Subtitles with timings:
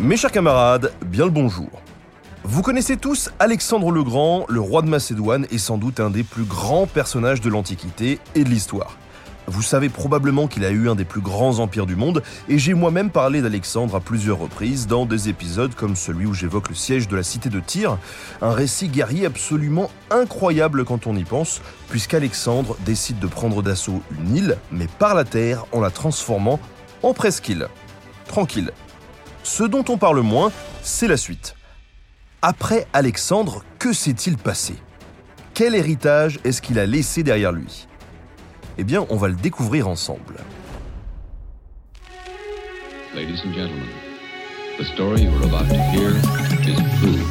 [0.00, 1.68] Mes chers camarades, bien le bonjour.
[2.44, 6.22] Vous connaissez tous Alexandre le Grand, le roi de Macédoine et sans doute un des
[6.22, 8.96] plus grands personnages de l'Antiquité et de l'histoire.
[9.48, 12.74] Vous savez probablement qu'il a eu un des plus grands empires du monde, et j'ai
[12.74, 17.08] moi-même parlé d'Alexandre à plusieurs reprises dans des épisodes comme celui où j'évoque le siège
[17.08, 17.98] de la cité de Tyr,
[18.40, 24.36] un récit guerrier absolument incroyable quand on y pense, puisqu'Alexandre décide de prendre d'assaut une
[24.36, 26.60] île, mais par la terre, en la transformant
[27.02, 27.66] en presqu'île.
[28.28, 28.70] Tranquille.
[29.48, 31.56] Ce dont on parle moins, c'est la suite.
[32.42, 34.74] Après Alexandre, que s'est-il passé?
[35.54, 37.88] Quel héritage est-ce qu'il a laissé derrière lui?
[38.76, 40.36] Eh bien, on va le découvrir ensemble.
[43.14, 43.88] Ladies and gentlemen,
[44.78, 46.10] the story you are about to hear
[46.68, 47.24] is true.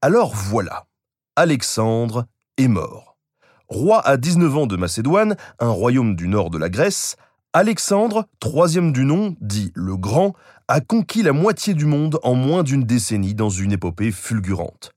[0.00, 0.86] Alors voilà,
[1.34, 3.18] Alexandre est mort.
[3.66, 7.16] Roi à 19 ans de Macédoine, un royaume du nord de la Grèce,
[7.52, 10.34] Alexandre, troisième du nom, dit le Grand,
[10.68, 14.92] a conquis la moitié du monde en moins d'une décennie dans une épopée fulgurante.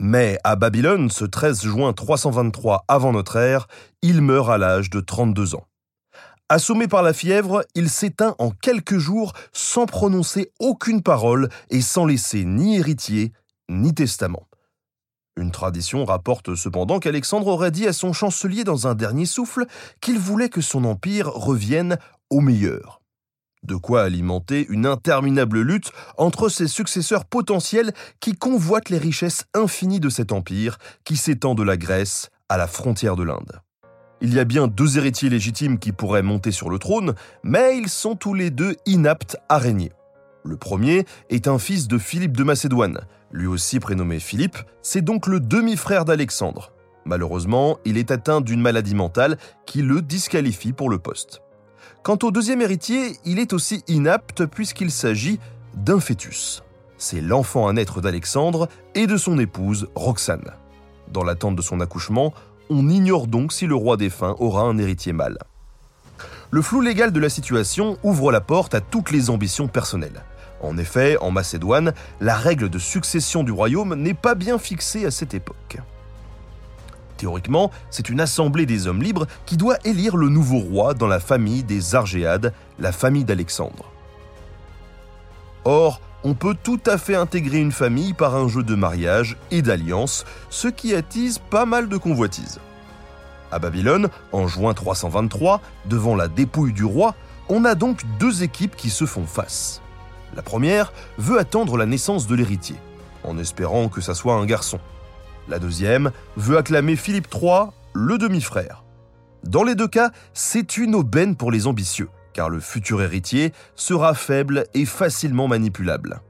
[0.00, 3.68] Mais à Babylone, ce 13 juin 323 avant notre ère,
[4.02, 5.64] il meurt à l'âge de 32 ans.
[6.48, 12.04] Assommé par la fièvre, il s'éteint en quelques jours sans prononcer aucune parole et sans
[12.04, 13.32] laisser ni héritier
[13.68, 14.48] ni testament.
[15.36, 19.64] Une tradition rapporte cependant qu'Alexandre aurait dit à son chancelier dans un dernier souffle
[20.00, 21.96] qu'il voulait que son empire revienne
[22.28, 23.00] au meilleur.
[23.62, 30.00] De quoi alimenter une interminable lutte entre ses successeurs potentiels qui convoitent les richesses infinies
[30.00, 33.60] de cet empire qui s'étend de la Grèce à la frontière de l'Inde.
[34.20, 37.88] Il y a bien deux héritiers légitimes qui pourraient monter sur le trône, mais ils
[37.88, 39.92] sont tous les deux inaptes à régner.
[40.44, 43.00] Le premier est un fils de Philippe de Macédoine,
[43.32, 46.72] lui aussi prénommé Philippe, c'est donc le demi-frère d'Alexandre.
[47.04, 51.42] Malheureusement, il est atteint d'une maladie mentale qui le disqualifie pour le poste.
[52.02, 55.40] Quant au deuxième héritier, il est aussi inapte puisqu'il s'agit
[55.74, 56.62] d'un fœtus.
[56.98, 60.52] C'est l'enfant à naître d'Alexandre et de son épouse Roxane.
[61.10, 62.32] Dans l'attente de son accouchement,
[62.70, 65.38] on ignore donc si le roi défunt aura un héritier mâle.
[66.54, 70.22] Le flou légal de la situation ouvre la porte à toutes les ambitions personnelles.
[70.60, 75.10] En effet, en Macédoine, la règle de succession du royaume n'est pas bien fixée à
[75.10, 75.78] cette époque.
[77.16, 81.20] Théoriquement, c'est une assemblée des hommes libres qui doit élire le nouveau roi dans la
[81.20, 83.90] famille des Argéades, la famille d'Alexandre.
[85.64, 89.62] Or, on peut tout à fait intégrer une famille par un jeu de mariage et
[89.62, 92.60] d'alliance, ce qui attise pas mal de convoitises.
[93.52, 97.14] À Babylone, en juin 323, devant la dépouille du roi,
[97.50, 99.82] on a donc deux équipes qui se font face.
[100.34, 102.76] La première veut attendre la naissance de l'héritier,
[103.24, 104.80] en espérant que ça soit un garçon.
[105.48, 108.84] La deuxième veut acclamer Philippe III, le demi-frère.
[109.44, 114.14] Dans les deux cas, c'est une aubaine pour les ambitieux, car le futur héritier sera
[114.14, 116.22] faible et facilement manipulable.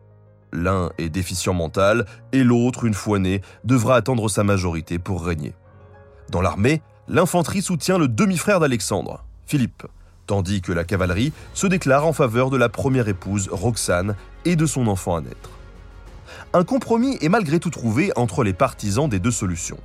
[0.53, 5.55] L'un est déficient mental et l'autre, une fois né, devra attendre sa majorité pour régner.
[6.31, 9.85] Dans l'armée, l'infanterie soutient le demi-frère d'Alexandre, Philippe,
[10.27, 14.15] tandis que la cavalerie se déclare en faveur de la première épouse, Roxane,
[14.45, 15.51] et de son enfant à naître
[16.55, 19.79] un compromis est malgré tout trouvé entre les partisans des deux solutions.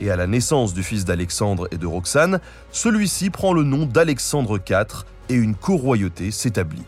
[0.00, 2.40] Et à la naissance du fils d'Alexandre et de Roxane,
[2.72, 6.84] celui-ci prend le nom d'Alexandre IV et une co-royauté s'établit.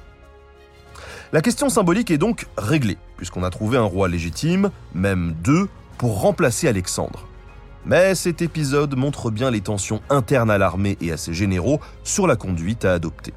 [1.32, 6.20] La question symbolique est donc réglée, puisqu'on a trouvé un roi légitime, même deux, pour
[6.20, 7.26] remplacer Alexandre.
[7.84, 12.26] Mais cet épisode montre bien les tensions internes à l'armée et à ses généraux sur
[12.26, 13.34] la conduite à adopter.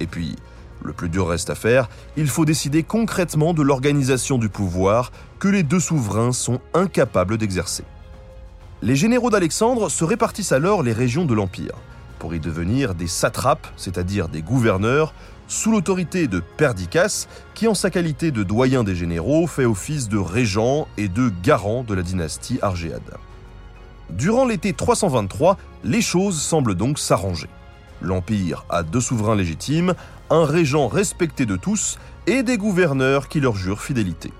[0.00, 0.36] Et puis,
[0.82, 5.48] le plus dur reste à faire, il faut décider concrètement de l'organisation du pouvoir que
[5.48, 7.84] les deux souverains sont incapables d'exercer.
[8.82, 11.74] Les généraux d'Alexandre se répartissent alors les régions de l'Empire,
[12.18, 15.14] pour y devenir des satrapes, c'est-à-dire des gouverneurs,
[15.48, 20.18] sous l'autorité de Perdiccas, qui en sa qualité de doyen des généraux fait office de
[20.18, 23.16] régent et de garant de la dynastie argéade.
[24.10, 27.48] Durant l'été 323, les choses semblent donc s'arranger.
[28.00, 29.94] L'Empire a deux souverains légitimes,
[30.30, 34.32] un régent respecté de tous et des gouverneurs qui leur jurent fidélité.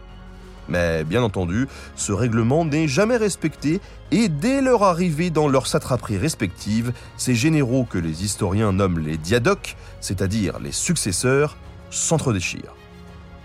[0.68, 1.66] Mais bien entendu,
[1.96, 3.80] ce règlement n'est jamais respecté
[4.10, 9.16] et dès leur arrivée dans leurs satraperies respectives, ces généraux que les historiens nomment les
[9.16, 11.56] diadoques, c'est-à-dire les successeurs,
[11.90, 12.74] s'entredéchirent.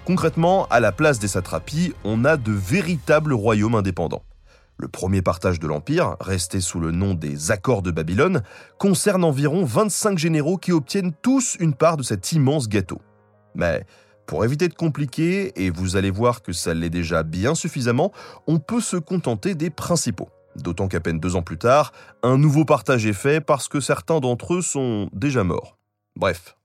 [0.06, 4.24] Concrètement, à la place des satrapies, on a de véritables royaumes indépendants.
[4.78, 8.42] Le premier partage de l'Empire, resté sous le nom des Accords de Babylone,
[8.80, 13.02] concerne environ 25 généraux qui obtiennent tous une part de cet immense gâteau.
[13.56, 13.86] Mais
[14.26, 18.12] pour éviter de compliquer, et vous allez voir que ça l'est déjà bien suffisamment,
[18.48, 20.30] on peut se contenter des principaux.
[20.56, 21.92] D'autant qu'à peine deux ans plus tard,
[22.22, 25.78] un nouveau partage est fait parce que certains d'entre eux sont déjà morts.
[26.16, 26.56] Bref.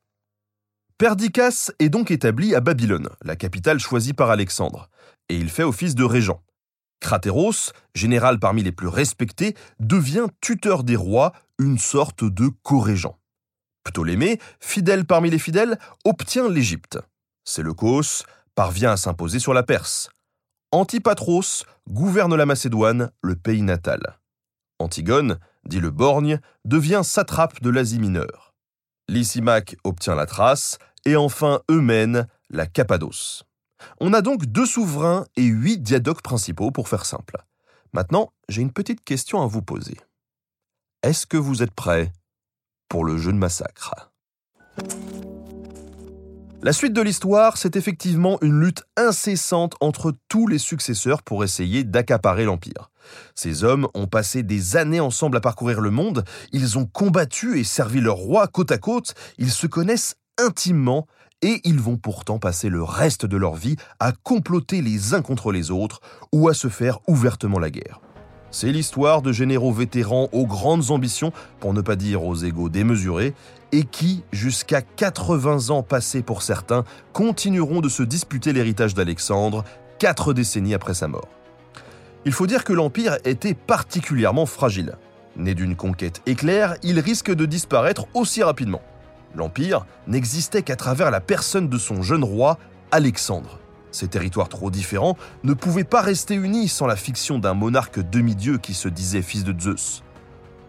[0.99, 4.89] Perdiccas est donc établi à Babylone, la capitale choisie par Alexandre,
[5.29, 6.43] et il fait office de régent.
[7.01, 13.17] Cratéros, général parmi les plus respectés, devient tuteur des rois, une sorte de co-régent.
[13.85, 16.99] Ptolémée, fidèle parmi les fidèles, obtient l'Égypte.
[17.45, 18.25] Séleucos
[18.55, 20.11] parvient à s'imposer sur la Perse.
[20.73, 24.19] Antipatros gouverne la Macédoine, le pays natal.
[24.79, 28.55] Antigone, dit le Borgne, devient satrape de l'Asie mineure.
[29.09, 33.45] Lysimaque obtient la Thrace, et enfin Eumène, la Cappadoce.
[34.01, 37.37] On a donc deux souverains et huit diadoques principaux pour faire simple.
[37.93, 39.97] Maintenant, j'ai une petite question à vous poser.
[41.03, 42.13] Est-ce que vous êtes prêts
[42.89, 44.13] pour le jeu de massacre?
[46.61, 51.85] La suite de l'histoire, c'est effectivement une lutte incessante entre tous les successeurs pour essayer
[51.85, 52.91] d'accaparer l'Empire.
[53.37, 57.65] Ces hommes ont passé des années ensemble à parcourir le monde, ils ont combattu et
[57.65, 61.07] servi leur roi côte à côte, ils se connaissent intimement
[61.43, 65.53] et ils vont pourtant passer le reste de leur vie à comploter les uns contre
[65.53, 66.01] les autres
[66.33, 68.01] ou à se faire ouvertement la guerre.
[68.51, 73.35] C'est l'histoire de généraux vétérans aux grandes ambitions, pour ne pas dire aux égaux démesurés,
[73.73, 79.65] et qui, jusqu'à 80 ans passés pour certains, continueront de se disputer l'héritage d'Alexandre,
[79.99, 81.29] quatre décennies après sa mort.
[82.25, 84.97] Il faut dire que l'Empire était particulièrement fragile.
[85.37, 88.81] Né d'une conquête éclair, il risque de disparaître aussi rapidement.
[89.39, 92.59] L'Empire n'existait qu'à travers la personne de son jeune roi,
[92.91, 93.61] Alexandre.
[93.93, 98.59] Ces territoires trop différents ne pouvaient pas rester unis sans la fiction d'un monarque demi-dieu
[98.59, 100.03] qui se disait fils de Zeus.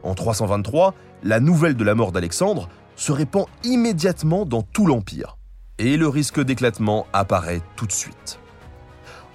[0.03, 0.93] En 323,
[1.23, 5.37] la nouvelle de la mort d'Alexandre se répand immédiatement dans tout l'Empire.
[5.79, 8.39] Et le risque d'éclatement apparaît tout de suite.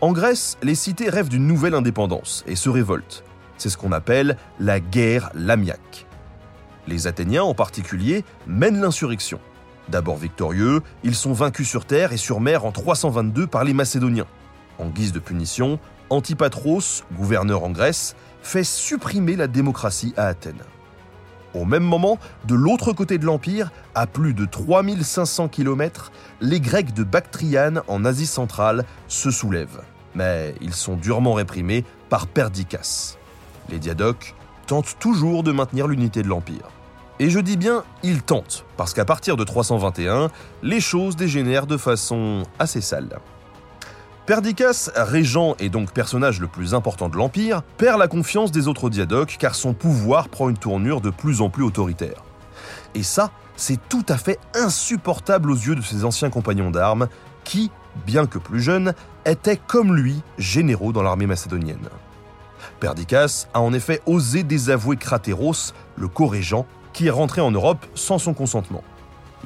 [0.00, 3.24] En Grèce, les cités rêvent d'une nouvelle indépendance et se révoltent.
[3.58, 6.06] C'est ce qu'on appelle la guerre lamiaque.
[6.86, 9.40] Les Athéniens en particulier mènent l'insurrection.
[9.88, 14.26] D'abord victorieux, ils sont vaincus sur terre et sur mer en 322 par les Macédoniens.
[14.78, 15.78] En guise de punition,
[16.10, 20.62] Antipatros, gouverneur en Grèce, fait supprimer la démocratie à Athènes.
[21.54, 26.10] Au même moment, de l'autre côté de l'Empire, à plus de 3500 km,
[26.40, 29.82] les Grecs de Bactriane en Asie centrale se soulèvent.
[30.16, 33.16] Mais ils sont durement réprimés par Perdiccas.
[33.68, 34.34] Les diadoques
[34.64, 36.68] tentent toujours de maintenir l'unité de l'Empire.
[37.20, 40.30] Et je dis bien il tente, parce qu'à partir de 321,
[40.62, 43.20] les choses dégénèrent de façon assez sale.
[44.26, 48.88] Perdiccas, régent et donc personnage le plus important de l'Empire, perd la confiance des autres
[48.88, 52.24] diadoques car son pouvoir prend une tournure de plus en plus autoritaire.
[52.94, 57.08] Et ça, c'est tout à fait insupportable aux yeux de ses anciens compagnons d'armes,
[57.44, 57.70] qui,
[58.06, 58.94] bien que plus jeunes,
[59.26, 61.88] étaient comme lui généraux dans l'armée macédonienne.
[62.84, 68.18] Perdiccas a en effet osé désavouer Cratéros, le co-régent, qui est rentré en Europe sans
[68.18, 68.84] son consentement.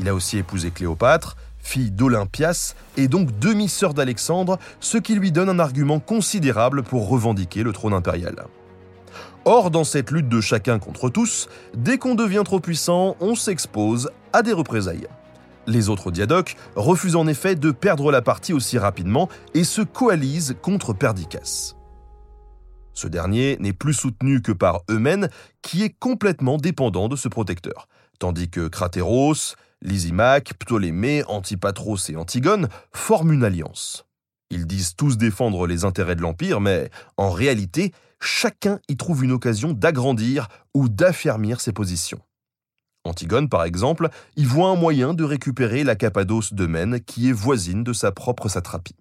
[0.00, 5.49] Il a aussi épousé Cléopâtre, fille d'Olympias et donc demi-sœur d'Alexandre, ce qui lui donne
[5.49, 8.45] un argument considérable pour revendiquer le trône impérial.
[9.45, 14.11] Or, dans cette lutte de chacun contre tous, dès qu'on devient trop puissant, on s'expose
[14.33, 15.07] à des représailles.
[15.68, 20.57] Les autres diadoques refusent en effet de perdre la partie aussi rapidement et se coalisent
[20.61, 21.77] contre Perdiccas.
[22.99, 25.31] Ce dernier n'est plus soutenu que par Eumène,
[25.62, 27.87] qui est complètement dépendant de ce protecteur,
[28.19, 34.05] tandis que Cratéros, Lysimaque, Ptolémée, Antipatros et Antigone forment une alliance.
[34.50, 39.31] Ils disent tous défendre les intérêts de l'Empire, mais en réalité, chacun y trouve une
[39.31, 42.21] occasion d'agrandir ou d'affermir ses positions.
[43.05, 47.85] Antigone, par exemple, y voit un moyen de récupérer la Cappadoce d'Eumène qui est voisine
[47.85, 48.97] de sa propre satrapie.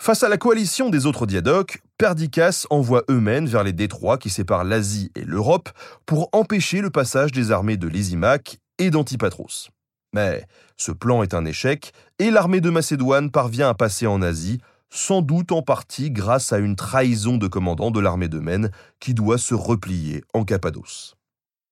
[0.00, 4.64] Face à la coalition des autres diadoques, Perdiccas envoie Eumène vers les détroits qui séparent
[4.64, 5.68] l'Asie et l'Europe
[6.06, 9.68] pour empêcher le passage des armées de Lysimaque et d'Antipatros.
[10.14, 10.46] Mais
[10.78, 15.20] ce plan est un échec et l'armée de Macédoine parvient à passer en Asie, sans
[15.20, 19.52] doute en partie grâce à une trahison de commandant de l'armée d'Eumène qui doit se
[19.52, 21.16] replier en Cappadoce.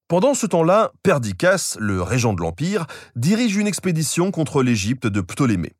[0.08, 5.77] Pendant ce temps-là, Perdiccas, le régent de l'Empire, dirige une expédition contre l'Égypte de Ptolémée.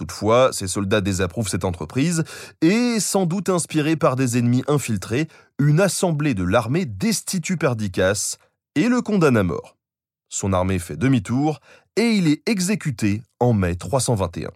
[0.00, 2.24] Toutefois, ces soldats désapprouvent cette entreprise
[2.62, 5.28] et, sans doute inspirés par des ennemis infiltrés,
[5.58, 8.38] une assemblée de l'armée destitue Perdiccas
[8.76, 9.76] et le condamne à mort.
[10.30, 11.60] Son armée fait demi-tour
[11.96, 14.48] et il est exécuté en mai 321.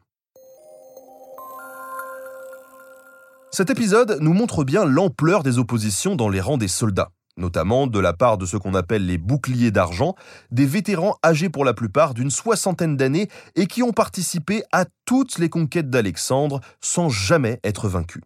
[3.50, 7.98] Cet épisode nous montre bien l'ampleur des oppositions dans les rangs des soldats, notamment de
[7.98, 10.14] la part de ce qu'on appelle les boucliers d'argent,
[10.50, 15.38] des vétérans âgés pour la plupart d'une soixantaine d'années et qui ont participé à toutes
[15.38, 18.22] les conquêtes d'Alexandre sans jamais être vaincus.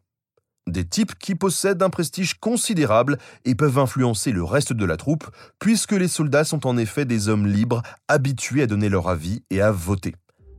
[0.67, 5.25] Des types qui possèdent un prestige considérable et peuvent influencer le reste de la troupe,
[5.59, 9.63] puisque les soldats sont en effet des hommes libres, habitués à donner leur avis et
[9.63, 10.15] à voter.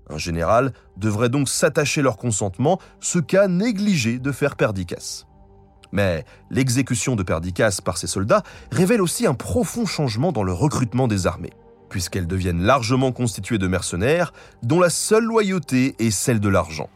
[0.10, 5.26] Un général devrait donc s'attacher leur consentement, ce qu'a négligé de faire Perdiccas.
[5.92, 11.08] Mais l'exécution de Perdiccas par ses soldats révèle aussi un profond changement dans le recrutement
[11.08, 11.54] des armées,
[11.90, 16.90] puisqu'elles deviennent largement constituées de mercenaires dont la seule loyauté est celle de l'argent.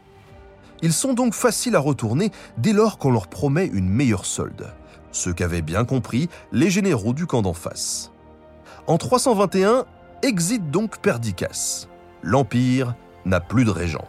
[0.82, 4.72] Ils sont donc faciles à retourner dès lors qu'on leur promet une meilleure solde,
[5.12, 8.12] ce qu'avaient bien compris les généraux du camp d'en face.
[8.86, 9.86] En 321,
[10.22, 11.86] exit donc Perdiccas.
[12.22, 14.06] L'Empire n'a plus de régent.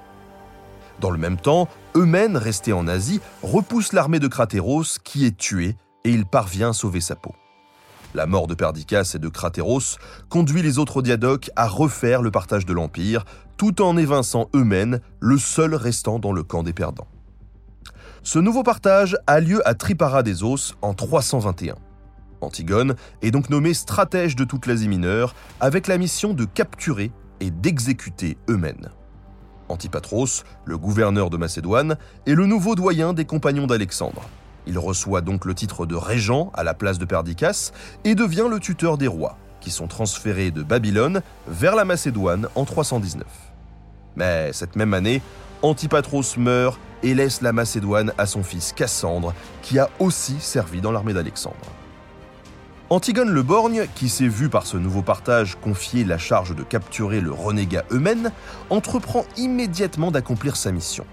[0.99, 5.75] Dans le même temps, Eumène, resté en Asie, repousse l'armée de Cratéros qui est tuée
[6.03, 7.33] et il parvient à sauver sa peau.
[8.13, 9.97] La mort de Perdiccas et de Cratéros
[10.29, 13.25] conduit les autres diadoques à refaire le partage de l'Empire,
[13.57, 17.07] tout en évinçant Eumène, le seul restant dans le camp des perdants.
[18.23, 21.75] Ce nouveau partage a lieu à Tripara des Os en 321.
[22.41, 27.11] Antigone est donc nommé stratège de toute l'Asie mineure avec la mission de capturer
[27.41, 28.89] et d'exécuter Eumène.
[29.69, 34.21] Antipatros, le gouverneur de Macédoine, est le nouveau doyen des compagnons d'Alexandre.
[34.67, 37.71] Il reçoit donc le titre de régent à la place de Perdiccas
[38.03, 42.65] et devient le tuteur des rois, qui sont transférés de Babylone vers la Macédoine en
[42.65, 43.25] 319.
[44.15, 45.21] Mais cette même année,
[45.61, 50.91] Antipatros meurt et laisse la Macédoine à son fils Cassandre, qui a aussi servi dans
[50.91, 51.55] l'armée d'Alexandre.
[52.91, 57.19] Antigone le Borgne, qui s'est vu par ce nouveau partage confier la charge de capturer
[57.19, 58.31] le renégat Eumène,
[58.69, 61.03] entreprend immédiatement d'accomplir sa mission.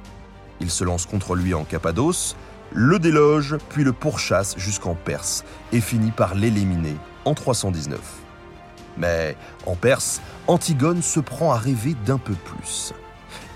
[0.61, 2.37] Il se lance contre lui en Cappadoce,
[2.73, 7.99] le déloge, puis le pourchasse jusqu'en Perse, et finit par l'éliminer en 319.
[8.99, 12.93] Mais en Perse, Antigone se prend à rêver d'un peu plus.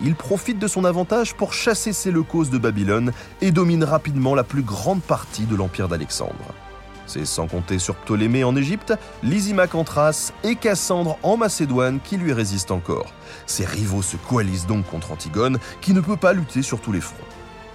[0.00, 4.62] Il profite de son avantage pour chasser Séleucos de Babylone et domine rapidement la plus
[4.62, 6.54] grande partie de l'empire d'Alexandre.
[7.06, 12.16] C'est sans compter sur Ptolémée en Égypte, Lysimaque en Thrace et Cassandre en Macédoine qui
[12.16, 13.12] lui résistent encore.
[13.46, 17.00] Ses rivaux se coalisent donc contre Antigone qui ne peut pas lutter sur tous les
[17.00, 17.16] fronts.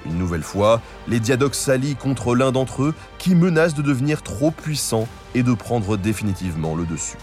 [0.06, 4.52] Une nouvelle fois, les diadoques s'allient contre l'un d'entre eux qui menace de devenir trop
[4.52, 7.18] puissant et de prendre définitivement le dessus.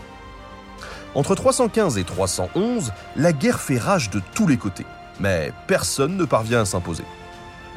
[1.14, 4.86] Entre 315 et 311, la guerre fait rage de tous les côtés,
[5.18, 7.04] mais personne ne parvient à s'imposer.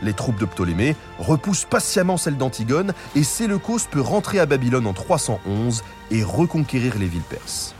[0.01, 4.93] Les troupes de Ptolémée repoussent patiemment celles d'Antigone et Séleucos peut rentrer à Babylone en
[4.93, 7.75] 311 et reconquérir les villes perses.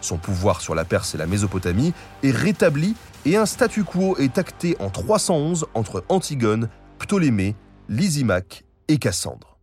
[0.00, 4.38] Son pouvoir sur la Perse et la Mésopotamie est rétabli et un statu quo est
[4.38, 7.56] acté en 311 entre Antigone, Ptolémée,
[7.88, 9.58] Lysimaque et Cassandre.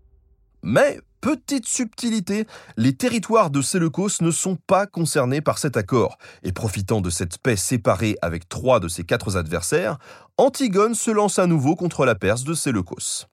[0.61, 2.46] Mais, petite subtilité,
[2.77, 7.39] les territoires de Séleucos ne sont pas concernés par cet accord, et profitant de cette
[7.39, 9.98] paix séparée avec trois de ses quatre adversaires,
[10.38, 13.25] Antigone se lance à nouveau contre la Perse de Séleucos.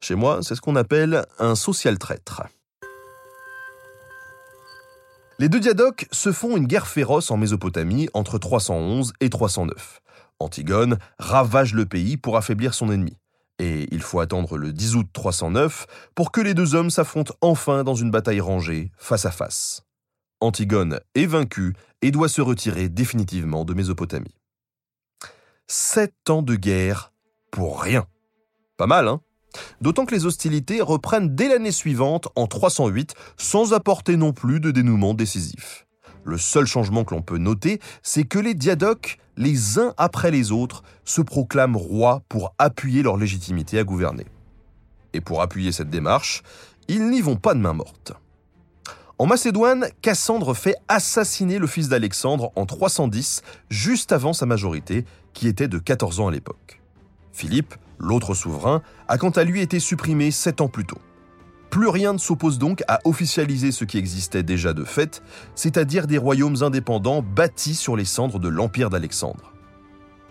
[0.00, 2.44] Chez moi, c'est ce qu'on appelle un social traître.
[5.38, 10.00] Les deux diadoques se font une guerre féroce en Mésopotamie entre 311 et 309.
[10.38, 13.18] Antigone ravage le pays pour affaiblir son ennemi.
[13.58, 17.84] Et il faut attendre le 10 août 309 pour que les deux hommes s'affrontent enfin
[17.84, 19.82] dans une bataille rangée, face à face.
[20.40, 24.36] Antigone est vaincu et doit se retirer définitivement de Mésopotamie.
[25.66, 27.12] Sept ans de guerre
[27.50, 28.06] pour rien.
[28.76, 29.20] Pas mal, hein?
[29.80, 34.70] D'autant que les hostilités reprennent dès l'année suivante, en 308, sans apporter non plus de
[34.70, 35.85] dénouement décisif.
[36.26, 40.50] Le seul changement que l'on peut noter, c'est que les diadoques, les uns après les
[40.50, 44.26] autres, se proclament rois pour appuyer leur légitimité à gouverner.
[45.12, 46.42] Et pour appuyer cette démarche,
[46.88, 48.12] ils n'y vont pas de main morte.
[49.18, 55.46] En Macédoine, Cassandre fait assassiner le fils d'Alexandre en 310, juste avant sa majorité, qui
[55.46, 56.82] était de 14 ans à l'époque.
[57.32, 60.98] Philippe, l'autre souverain, a quant à lui été supprimé sept ans plus tôt.
[61.70, 65.22] Plus rien ne s'oppose donc à officialiser ce qui existait déjà de fait,
[65.54, 69.52] c'est-à-dire des royaumes indépendants bâtis sur les cendres de l'Empire d'Alexandre.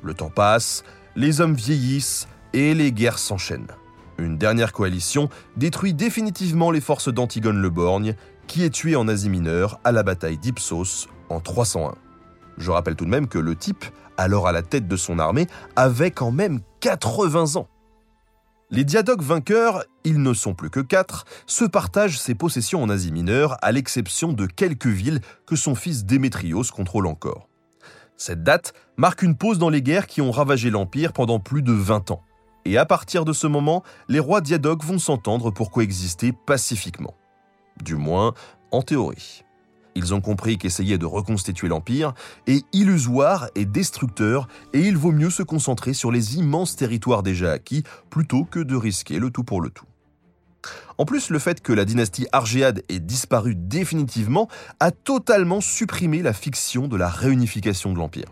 [0.01, 0.83] Le temps passe,
[1.15, 3.71] les hommes vieillissent et les guerres s'enchaînent.
[4.17, 8.15] Une dernière coalition détruit définitivement les forces d'Antigone le Borgne,
[8.47, 11.95] qui est tué en Asie mineure à la bataille d'Ipsos en 301.
[12.57, 13.83] Je rappelle tout de même que le type,
[14.17, 17.67] alors à la tête de son armée, avait quand même 80 ans.
[18.75, 23.13] Les diadoques vainqueurs, ils ne sont plus que quatre, se partagent ses possessions en Asie
[23.13, 27.47] mineure, à l'exception de quelques villes que son fils Démétrios contrôle encore.
[28.17, 31.71] Cette date marque une pause dans les guerres qui ont ravagé l'Empire pendant plus de
[31.71, 32.21] 20 ans.
[32.65, 37.15] Et à partir de ce moment, les rois diadoques vont s'entendre pour coexister pacifiquement.
[37.81, 38.33] Du moins,
[38.71, 39.44] en théorie.
[39.95, 42.13] Ils ont compris qu'essayer de reconstituer l'Empire
[42.47, 47.53] est illusoire et destructeur, et il vaut mieux se concentrer sur les immenses territoires déjà
[47.53, 49.85] acquis plutôt que de risquer le tout pour le tout.
[50.97, 54.49] En plus, le fait que la dynastie Argéade ait disparu définitivement
[54.79, 58.27] a totalement supprimé la fiction de la réunification de l'Empire.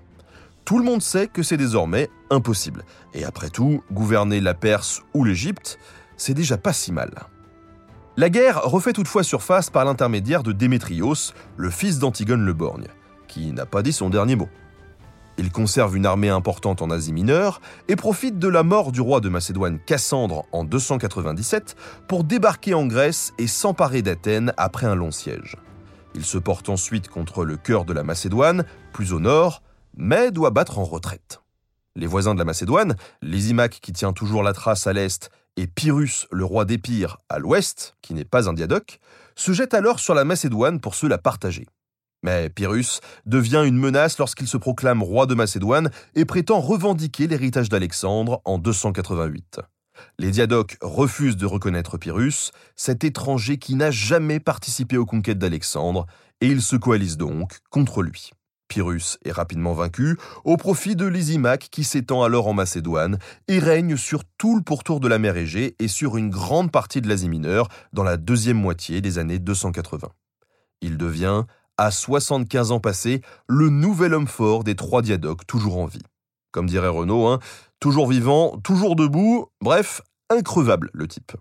[0.65, 2.86] Tout le monde sait que c'est désormais impossible.
[3.13, 5.77] Et après tout, gouverner la Perse ou l'Égypte,
[6.17, 7.12] c'est déjà pas si mal.
[8.15, 12.86] La guerre refait toutefois surface par l'intermédiaire de Démétrios, le fils d'Antigone le Borgne,
[13.27, 14.50] qui n'a pas dit son dernier mot.
[15.39, 19.20] Il conserve une armée importante en Asie mineure et profite de la mort du roi
[19.20, 21.75] de Macédoine Cassandre en 297
[22.08, 25.58] pour débarquer en Grèce et s'emparer d'Athènes après un long siège.
[26.13, 29.63] Il se porte ensuite contre le cœur de la Macédoine, plus au nord,
[29.98, 31.41] mais doit battre en retraite.
[31.96, 36.27] Les voisins de la Macédoine, Lysimaque qui tient toujours la trace à l'est et Pyrrhus,
[36.31, 39.00] le roi d'Épire, à l'ouest, qui n'est pas un diadoque,
[39.36, 41.67] se jettent alors sur la Macédoine pour se la partager.
[42.24, 47.69] Mais Pyrrhus devient une menace lorsqu'il se proclame roi de Macédoine et prétend revendiquer l'héritage
[47.69, 49.60] d'Alexandre en 288.
[50.17, 56.07] Les diadoques refusent de reconnaître Pyrrhus, cet étranger qui n'a jamais participé aux conquêtes d'Alexandre,
[56.41, 58.31] et ils se coalisent donc contre lui.
[58.74, 63.98] Pyrrhus est rapidement vaincu, au profit de Lysimaque qui s'étend alors en Macédoine et règne
[63.98, 67.30] sur tout le pourtour de la mer Égée et sur une grande partie de l'Asie
[67.30, 70.08] mineure dans la deuxième moitié des années 280.
[70.82, 71.44] Il devient,
[71.77, 76.01] à 75 ans passés, le nouvel homme fort des trois diadoques toujours en vie.
[76.51, 77.38] Comme dirait Renaud, hein,
[77.80, 80.01] toujours vivant, toujours debout, bref,
[80.32, 81.34] increvable le type.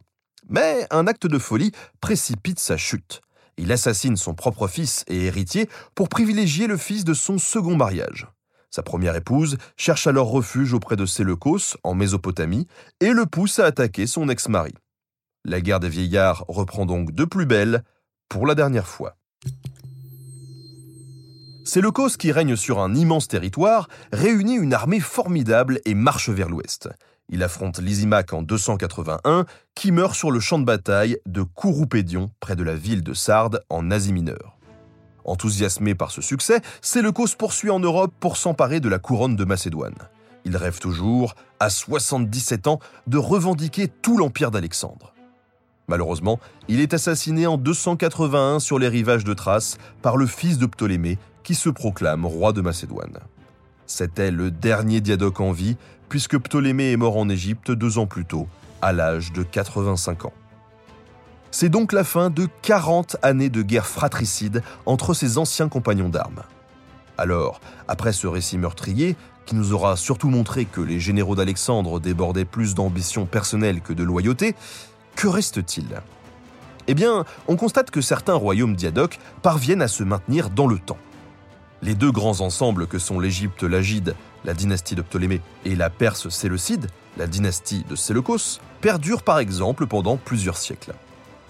[0.51, 1.73] Mais un acte de folie
[2.03, 3.23] précipite sa chute
[3.57, 8.27] il assassine son propre fils et héritier pour privilégier le fils de son second mariage.
[8.71, 12.67] Sa première épouse cherche alors refuge auprès de Séleucos, en Mésopotamie,
[13.01, 14.73] et le pousse à attaquer son ex-mari.
[15.45, 17.85] La guerre des vieillards reprend donc de plus belle,
[18.29, 19.17] pour la dernière fois.
[21.65, 26.89] Séleucos, qui règne sur un immense territoire, réunit une armée formidable et marche vers l'ouest.
[27.29, 32.57] Il affronte Lysimaque en 281, qui meurt sur le champ de bataille de Kouroupédion, près
[32.57, 34.59] de la ville de Sardes, en Asie mineure.
[35.25, 39.95] Enthousiasmé par ce succès, Séleucos poursuit en Europe pour s'emparer de la couronne de Macédoine.
[40.45, 45.15] Il rêve toujours, à 77 ans, de revendiquer tout l'empire d'Alexandre.
[45.89, 50.67] Malheureusement, il est assassiné en 281 sur les rivages de Thrace par le fils de
[50.67, 53.19] Ptolémée, qui se proclame roi de Macédoine.
[53.87, 55.77] C'était le dernier diadoque en vie,
[56.13, 58.47] puisque Ptolémée est mort en Égypte deux ans plus tôt,
[58.83, 60.35] à l'âge de 85 ans.
[61.51, 66.43] C'est donc la fin de 40 années de guerre fratricide entre ses anciens compagnons d'armes.
[67.17, 72.45] Alors, après ce récit meurtrier, qui nous aura surtout montré que les généraux d'Alexandre débordaient
[72.45, 74.55] plus d'ambition personnelle que de loyauté,
[75.17, 76.03] que reste-t-il?
[76.89, 80.99] Eh bien, on constate que certains royaumes diadoques parviennent à se maintenir dans le temps.
[81.81, 86.29] Les deux grands ensembles que sont l'Égypte lagide la dynastie de Ptolémée, et la Perse
[86.29, 90.93] séleucide, la dynastie de Séleucos, perdurent par exemple pendant plusieurs siècles.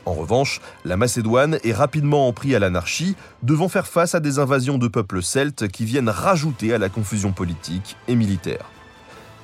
[0.04, 4.78] En revanche, la Macédoine est rapidement en à l'anarchie, devant faire face à des invasions
[4.78, 8.66] de peuples celtes qui viennent rajouter à la confusion politique et militaire.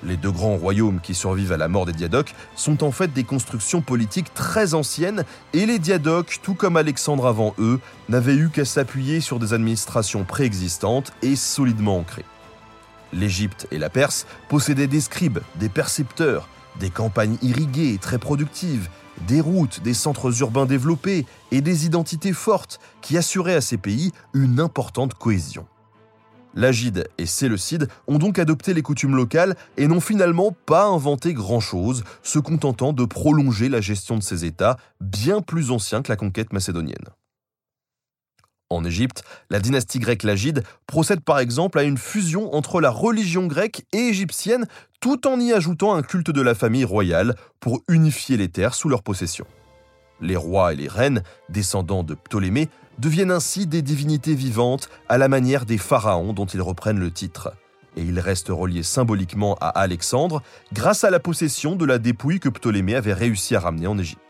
[0.04, 3.24] Les deux grands royaumes qui survivent à la mort des diadoques sont en fait des
[3.24, 8.64] constructions politiques très anciennes et les diadoques, tout comme Alexandre avant eux, n'avaient eu qu'à
[8.64, 12.24] s'appuyer sur des administrations préexistantes et solidement ancrées.
[13.12, 18.88] L'Égypte et la Perse possédaient des scribes, des percepteurs, des campagnes irriguées et très productives,
[19.26, 24.12] des routes, des centres urbains développés et des identités fortes qui assuraient à ces pays
[24.34, 25.66] une importante cohésion.
[26.54, 32.04] L'Agide et Séleucide ont donc adopté les coutumes locales et n'ont finalement pas inventé grand-chose,
[32.22, 36.52] se contentant de prolonger la gestion de ces États bien plus anciens que la conquête
[36.52, 37.08] macédonienne.
[38.70, 43.46] En Égypte, la dynastie grecque Lagide procède par exemple à une fusion entre la religion
[43.46, 44.66] grecque et égyptienne
[45.00, 48.90] tout en y ajoutant un culte de la famille royale pour unifier les terres sous
[48.90, 49.46] leur possession.
[50.20, 55.28] Les rois et les reines, descendants de Ptolémée, deviennent ainsi des divinités vivantes à la
[55.28, 57.54] manière des pharaons dont ils reprennent le titre.
[57.96, 60.42] Et ils restent reliés symboliquement à Alexandre
[60.74, 64.27] grâce à la possession de la dépouille que Ptolémée avait réussi à ramener en Égypte.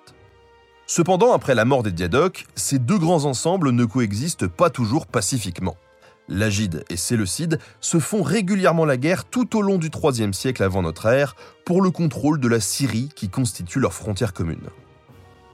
[0.91, 5.77] Cependant, après la mort des Diadoques, ces deux grands ensembles ne coexistent pas toujours pacifiquement.
[6.31, 10.81] L'Agide et Séleucide se font régulièrement la guerre tout au long du IIIe siècle avant
[10.81, 14.71] notre ère pour le contrôle de la Syrie qui constitue leur frontière commune.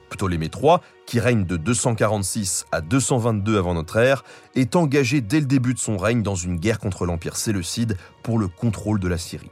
[0.09, 4.23] Ptolémée III, qui règne de 246 à 222 avant notre ère,
[4.55, 8.39] est engagé dès le début de son règne dans une guerre contre l'Empire séleucide pour
[8.39, 9.51] le contrôle de la Syrie.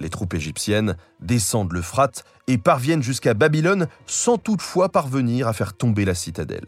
[0.00, 6.04] Les troupes égyptiennes descendent l'Euphrate et parviennent jusqu'à Babylone sans toutefois parvenir à faire tomber
[6.04, 6.66] la citadelle.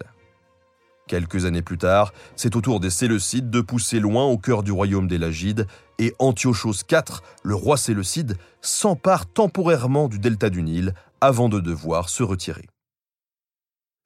[1.09, 4.71] Quelques années plus tard, c'est au tour des Séleucides de pousser loin au cœur du
[4.71, 5.66] royaume des Lagides,
[5.99, 12.09] et Antiochos IV, le roi séleucide, s'empare temporairement du delta du Nil avant de devoir
[12.09, 12.66] se retirer.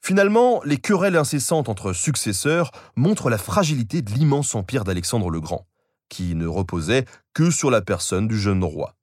[0.02, 5.66] Finalement, les querelles incessantes entre successeurs montrent la fragilité de l'immense empire d'Alexandre le Grand,
[6.08, 8.95] qui ne reposait que sur la personne du jeune roi.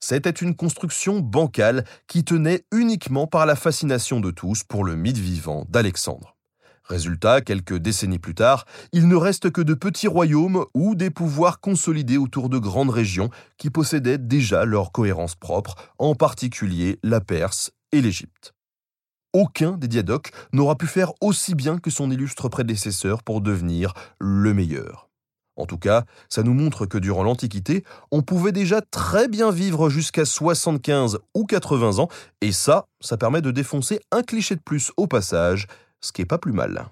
[0.00, 5.18] C'était une construction bancale qui tenait uniquement par la fascination de tous pour le mythe
[5.18, 6.36] vivant d'Alexandre.
[6.84, 11.60] Résultat, quelques décennies plus tard, il ne reste que de petits royaumes ou des pouvoirs
[11.60, 17.70] consolidés autour de grandes régions qui possédaient déjà leur cohérence propre, en particulier la Perse
[17.92, 18.54] et l'Égypte.
[19.32, 24.52] Aucun des diadoques n'aura pu faire aussi bien que son illustre prédécesseur pour devenir le
[24.52, 25.09] meilleur.
[25.60, 29.90] En tout cas, ça nous montre que durant l'Antiquité, on pouvait déjà très bien vivre
[29.90, 32.08] jusqu'à 75 ou 80 ans,
[32.40, 35.66] et ça, ça permet de défoncer un cliché de plus au passage,
[36.00, 36.86] ce qui est pas plus mal.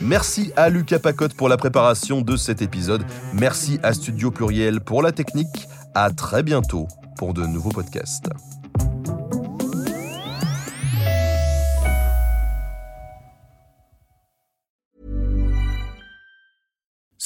[0.00, 3.04] Merci à Lucas Pacotte pour la préparation de cet épisode.
[3.32, 5.68] Merci à Studio Pluriel pour la technique.
[5.94, 8.28] À très bientôt pour de nouveaux podcasts.